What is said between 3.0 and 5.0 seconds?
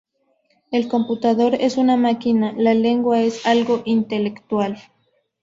es algo intelectual.